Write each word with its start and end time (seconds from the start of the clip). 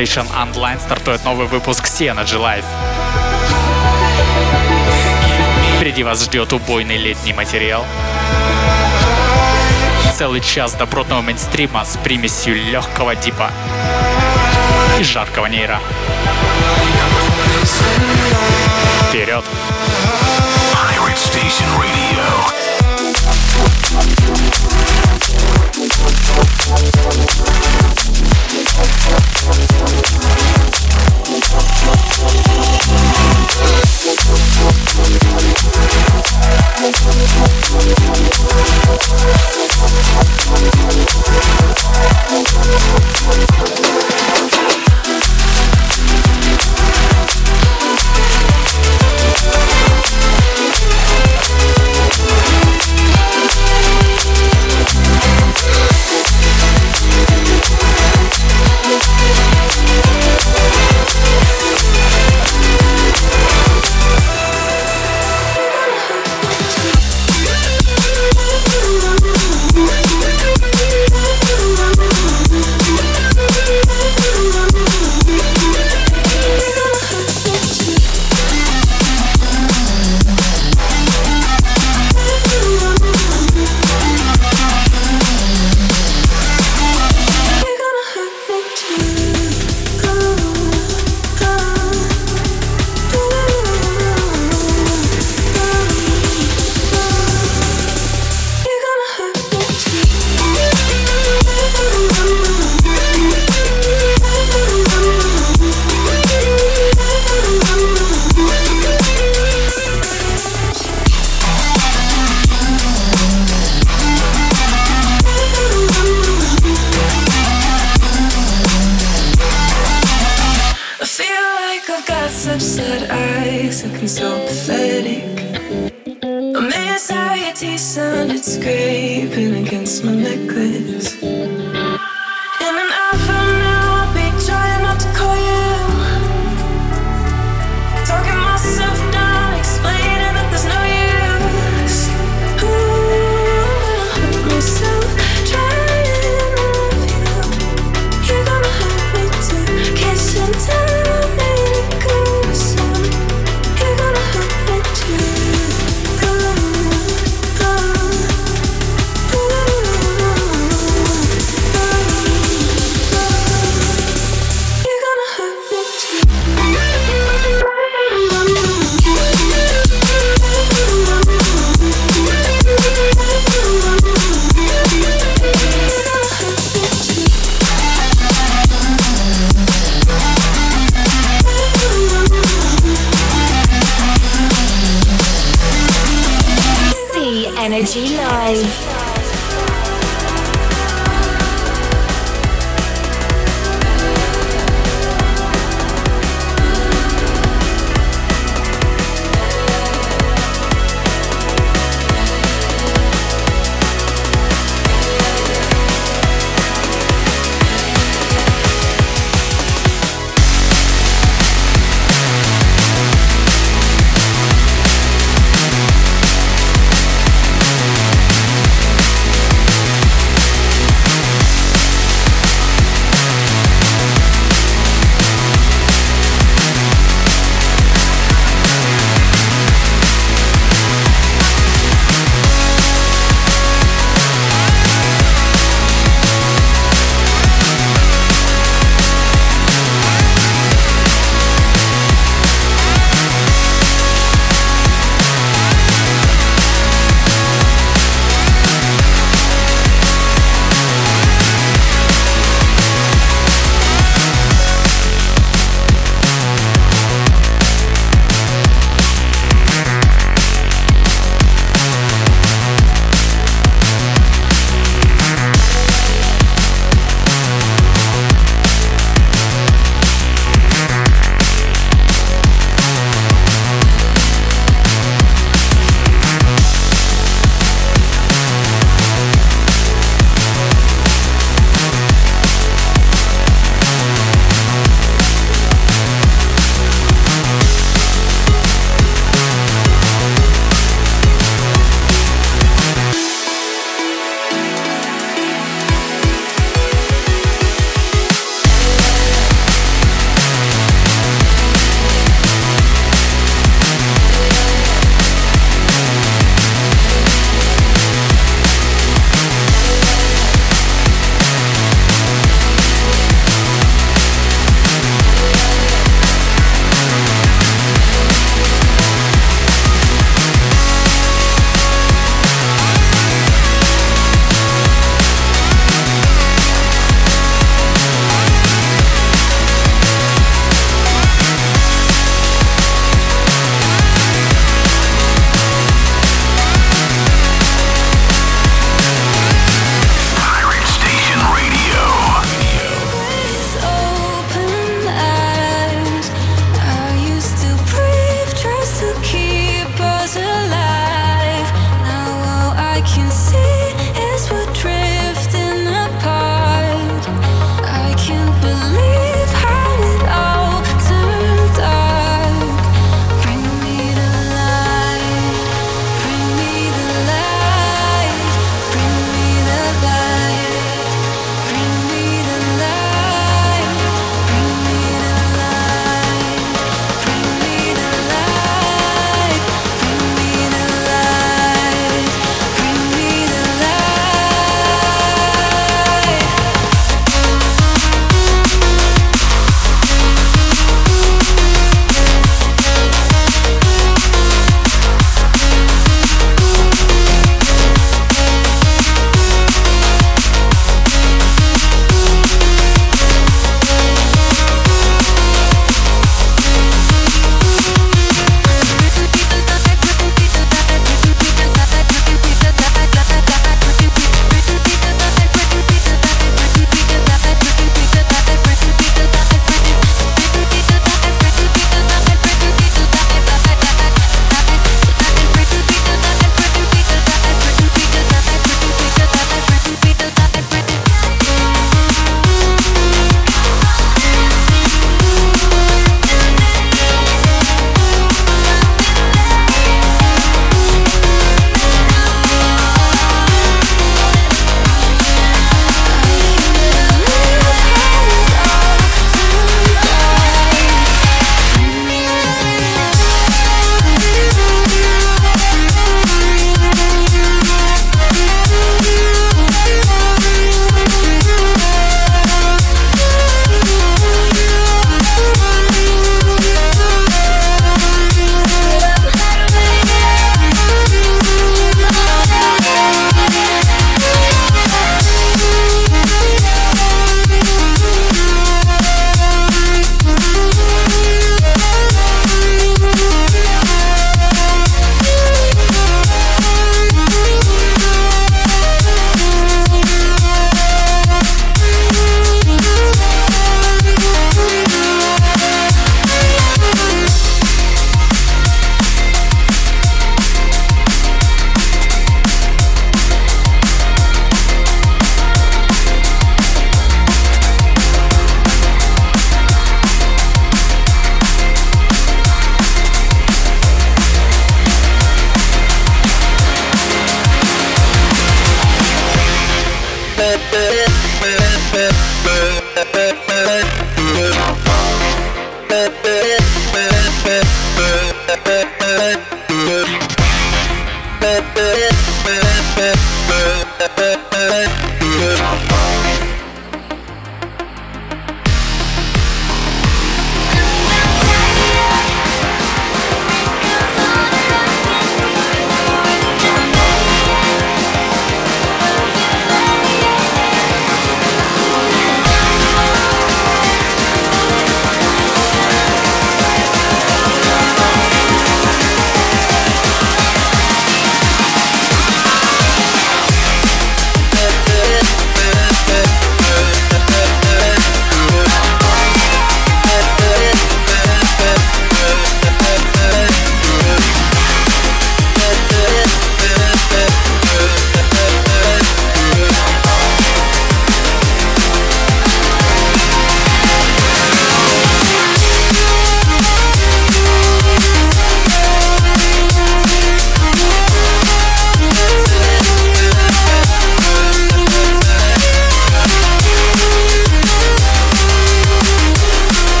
Station 0.00 0.26
Online 0.32 0.80
стартует 0.80 1.22
новый 1.26 1.46
выпуск 1.46 1.84
Synergy 1.84 2.40
Life. 2.40 2.64
Впереди 5.76 6.02
вас 6.02 6.24
ждет 6.24 6.54
убойный 6.54 6.96
летний 6.96 7.34
материал. 7.34 7.84
Целый 10.14 10.40
час 10.40 10.72
добротного 10.72 11.20
мейнстрима 11.20 11.84
с 11.84 11.98
примесью 11.98 12.54
легкого 12.54 13.14
дипа 13.14 13.50
и 14.98 15.02
жаркого 15.02 15.44
нейра. 15.48 15.78
Вперед! 19.10 19.44
Station 21.14 21.68
Radio. 21.78 22.60
Thank 28.82 29.10
you. 31.14 31.19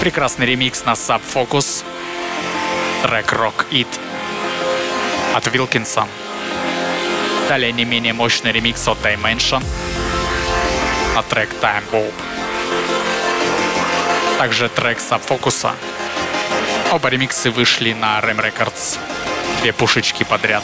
Прекрасный 0.00 0.46
ремикс 0.46 0.84
на 0.84 0.92
Sub 0.92 1.20
Focus. 1.34 1.84
Трек 3.02 3.32
Rock 3.32 3.66
It 3.70 3.88
от 5.34 5.46
Wilkinson. 5.48 6.06
Далее 7.48 7.72
не 7.72 7.84
менее 7.84 8.12
мощный 8.12 8.52
ремикс 8.52 8.86
от 8.86 8.98
Dimension 8.98 9.62
на 11.14 11.22
трек 11.22 11.50
Time 11.60 11.82
Warp. 11.90 12.14
Также 14.38 14.68
трек 14.68 14.98
Focus. 14.98 15.72
Оба 16.92 17.08
ремиксы 17.08 17.50
вышли 17.50 17.92
на 17.92 18.20
Ram 18.20 18.40
Records. 18.40 18.98
Две 19.60 19.72
пушечки 19.72 20.24
подряд. 20.24 20.62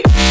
party. 0.00 0.21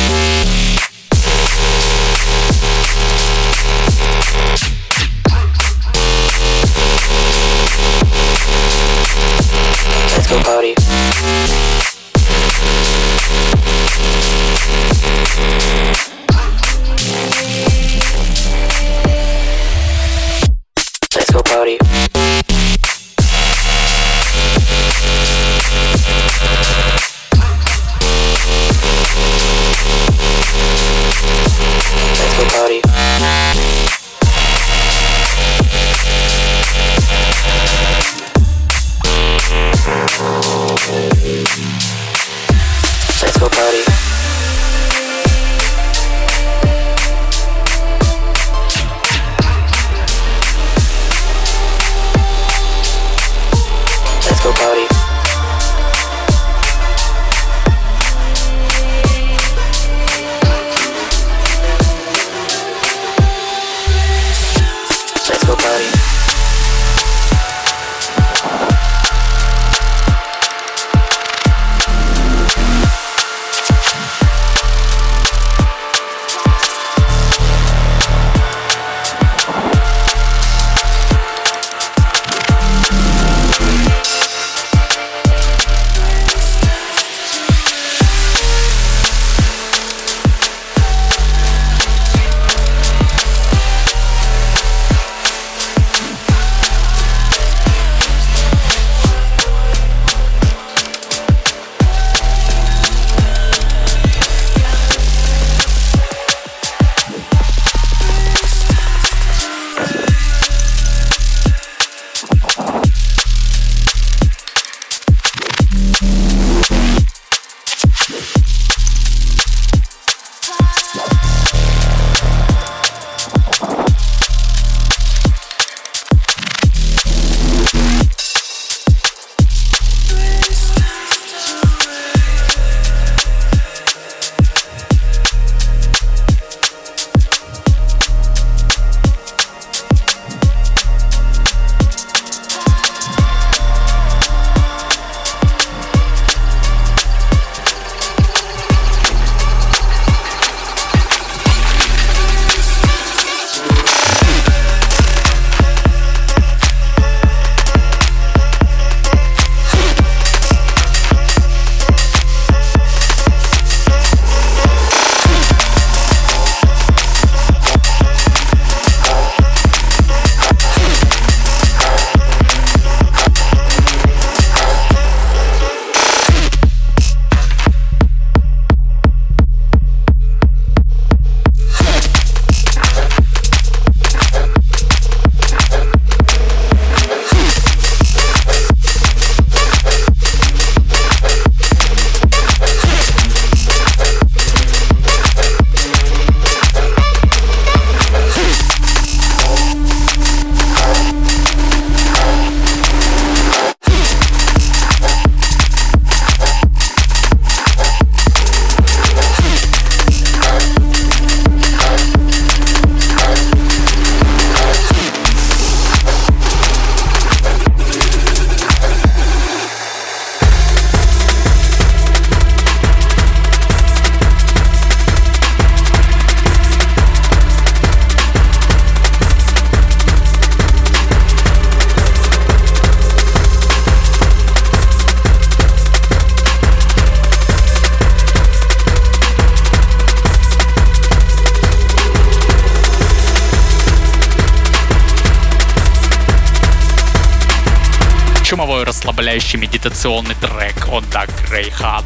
Расслабляющий 249.21 249.59
медитационный 249.59 250.33
трек 250.33 250.87
от 250.89 251.03
Doug 251.03 251.29
Greyhat 251.47 252.03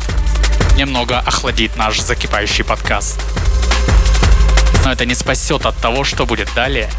немного 0.76 1.20
охладит 1.20 1.78
наш 1.78 2.02
закипающий 2.02 2.66
подкаст. 2.66 3.22
Но 4.84 4.92
это 4.92 5.06
не 5.06 5.16
спасет 5.16 5.66
от 5.66 5.78
того, 5.78 6.04
что 6.04 6.26
будет 6.26 6.54
далее. 6.54 6.90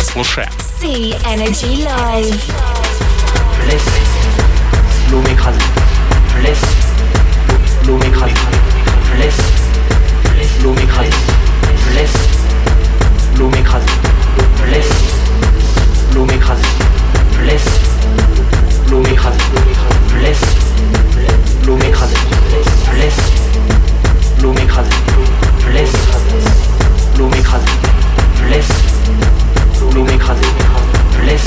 Слушаем. 0.00 0.48
See 0.80 1.14
Energy 1.26 1.84
Live. 1.84 2.40
Bless, 3.66 3.84
m'écrase. 16.24 16.64
Bless, 17.38 17.89
écrasée, 19.20 19.38
blesse, 20.18 20.40
l'eau 21.66 21.76
m'écrasée, 21.76 22.16
blesse, 22.90 23.16
l'eau 24.40 24.52
m'écrasée, 24.52 24.90
blesse, 25.66 25.92
l'eau 27.18 27.28
m'écrasée, 27.28 27.66
blesse, 28.46 28.68
l'eau 29.94 30.04
m'écrasée, 30.04 30.46
blesse, 31.20 31.44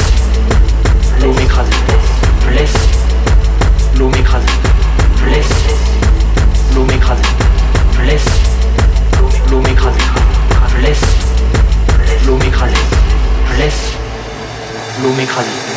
l'eau 1.19 1.33
m'écrasée, 1.33 1.73
blesse, 2.45 2.77
l'eau 3.97 4.09
m'écrasée, 4.09 4.51
blesse, 5.25 5.53
l'eau 6.75 6.85
m'écrasée, 6.85 7.23
blesse, 7.97 8.25
l'eau 9.49 9.61
m'écrasée, 9.61 9.99
blesse, 10.79 11.01
l'eau 12.25 12.37
m'écrasée, 12.37 12.75
blesse, 13.55 13.93
l'eau 15.01 15.11
m'écrasée. 15.13 15.72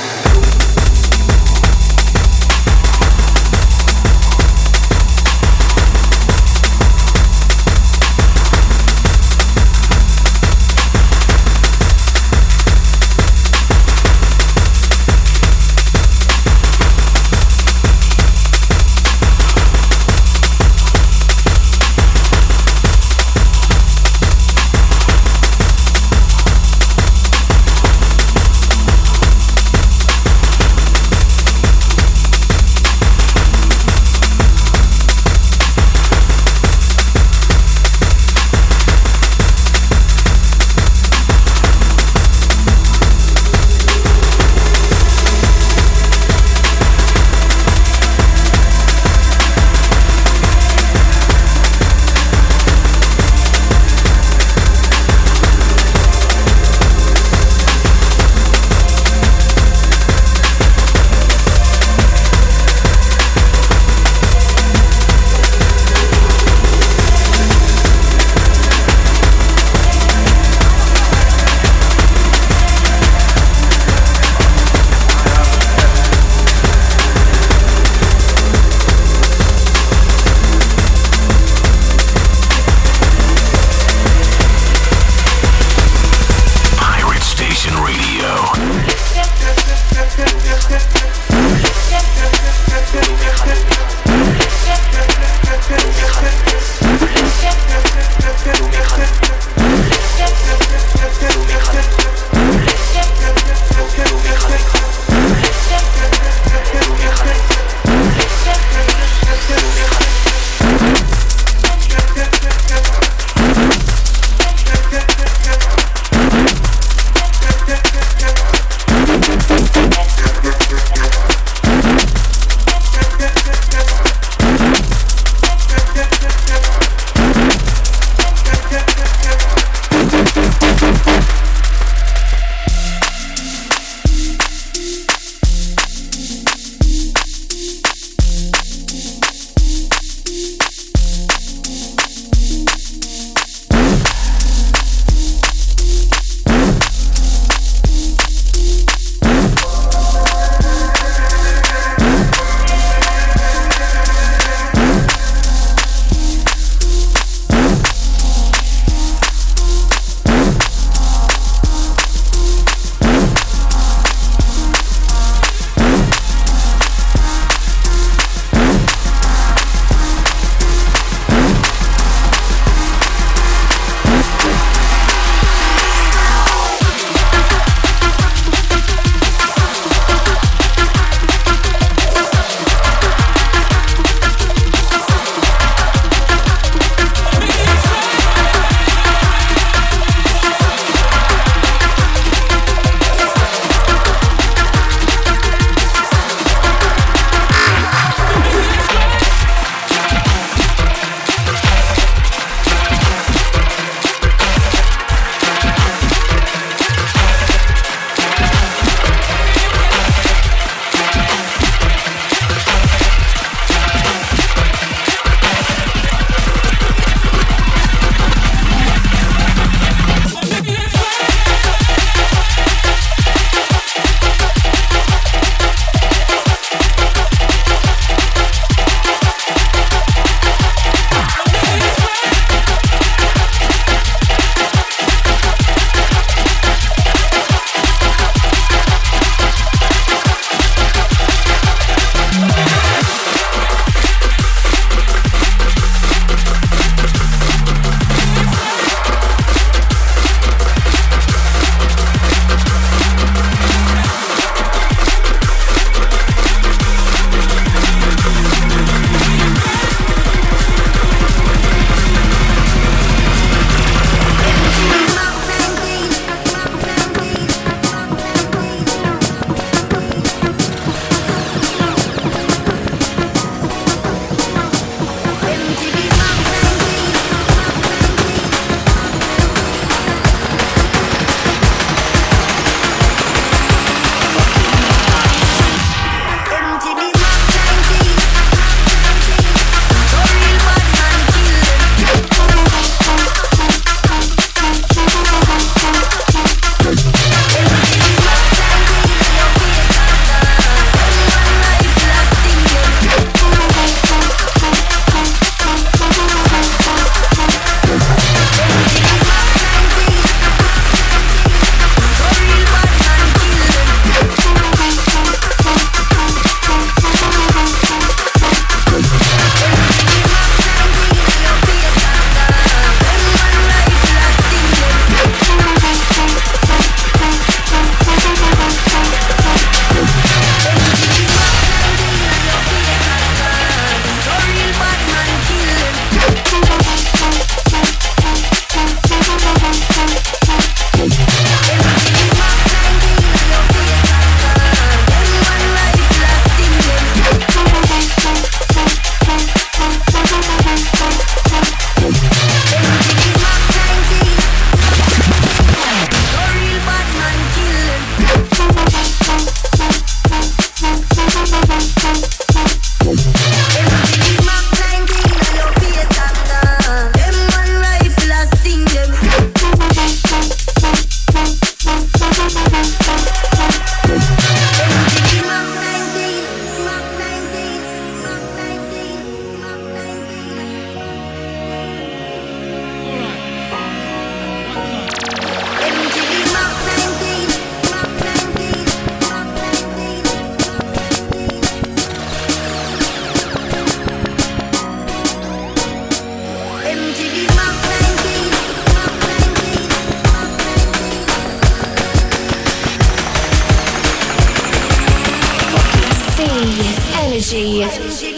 Energy. 407.48 407.82
Energy. 407.84 408.35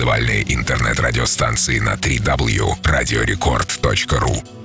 Танцевальные 0.00 0.54
интернет-радиостанции 0.54 1.78
на 1.78 1.94
3W 1.94 2.82
radiorecord.ru 2.82 4.59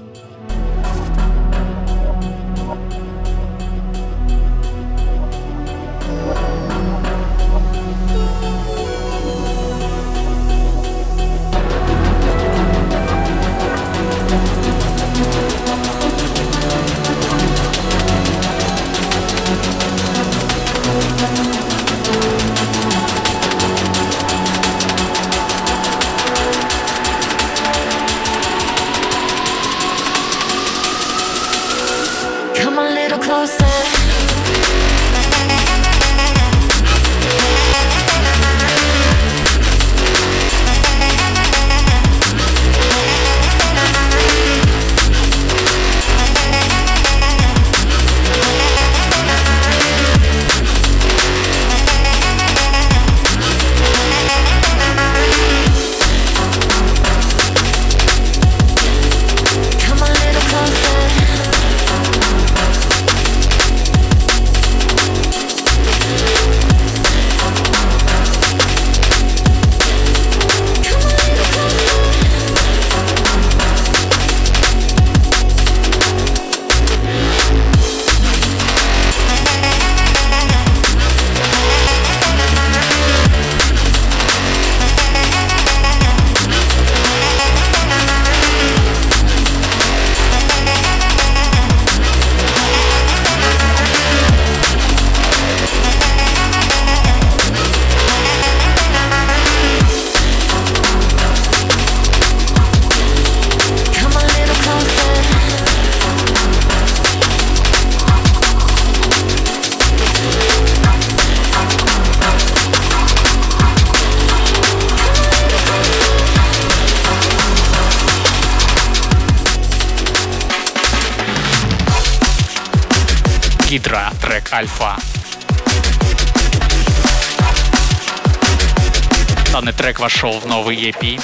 вошел 130.16 130.39
в 130.39 130.45
новый 130.45 130.78
EP, 130.78 131.22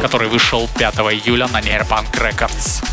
который 0.00 0.28
вышел 0.28 0.68
5 0.78 0.94
июля 0.98 1.48
на 1.48 1.60
Nearpunk 1.60 2.12
Records. 2.12 2.85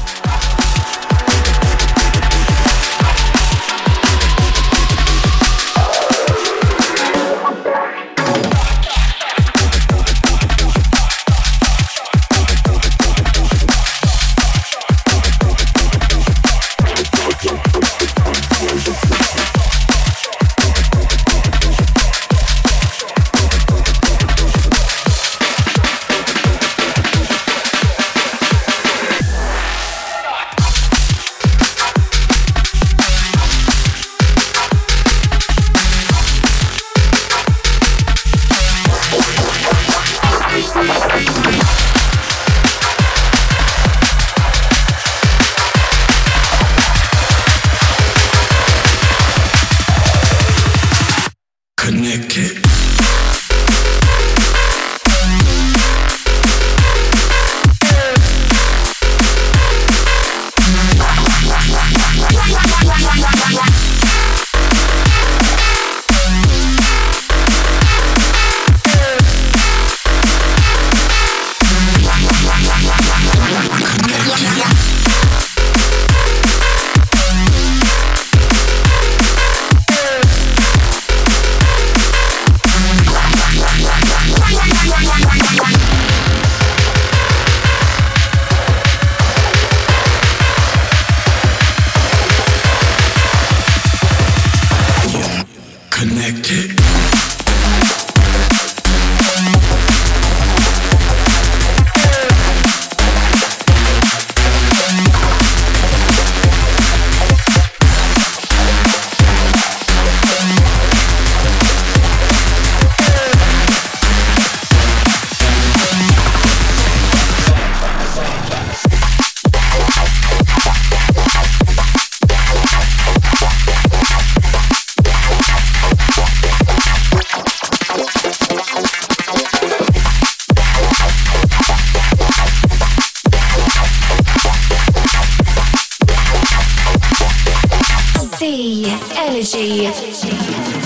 Thank 140.46 140.76
you. 140.76 140.83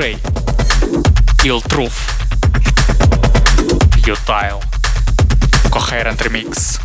Ушей. 0.00 0.16
Ill 1.44 1.62
Truth. 1.68 1.92
Futile. 4.02 4.62
Coherent 5.70 6.18
Remix. 6.18 6.80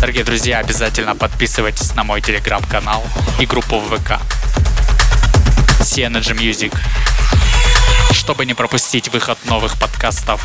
Дорогие 0.00 0.24
друзья, 0.24 0.58
обязательно 0.60 1.14
подписывайтесь 1.14 1.94
на 1.94 2.04
мой 2.04 2.22
телеграм-канал 2.22 3.04
и 3.38 3.44
группу 3.44 3.78
в 3.78 3.96
ВК. 3.96 4.18
Sea 5.80 6.10
Energy 6.10 6.34
Music. 6.34 6.74
Чтобы 8.12 8.46
не 8.46 8.54
пропустить 8.54 9.08
выход 9.12 9.38
новых 9.44 9.78
подкастов 9.78 10.40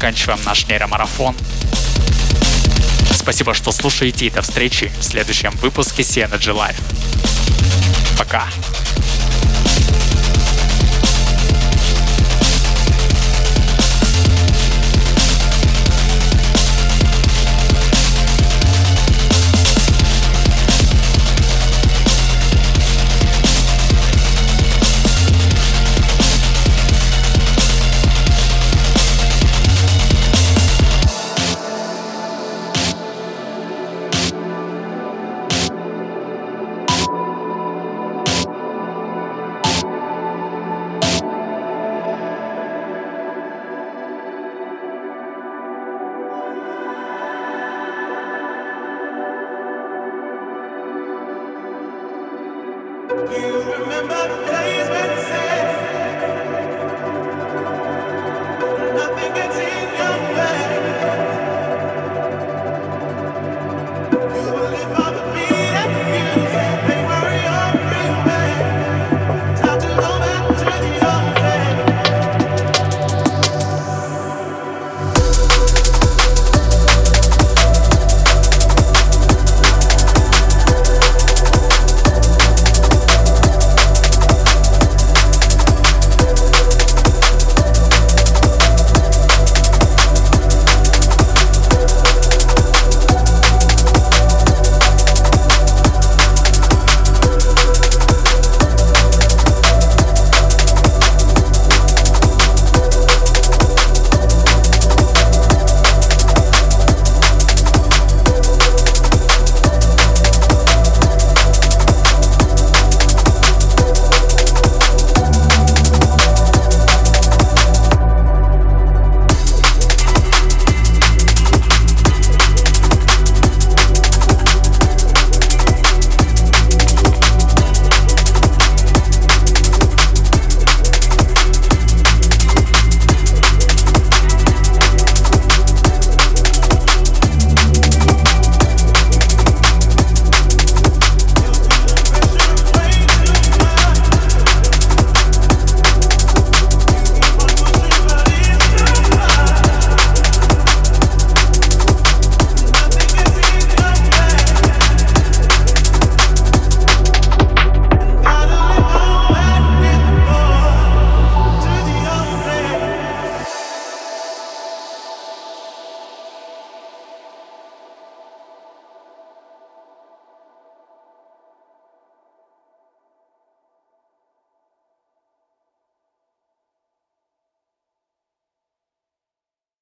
заканчиваем 0.00 0.40
наш 0.46 0.66
нейромарафон. 0.66 1.36
Спасибо, 3.12 3.52
что 3.52 3.70
слушаете 3.70 4.26
и 4.26 4.30
до 4.30 4.40
встречи 4.40 4.90
в 4.98 5.04
следующем 5.04 5.50
выпуске 5.60 6.00
Synergy 6.00 6.56
Live. 6.56 6.80
Пока. 8.16 8.46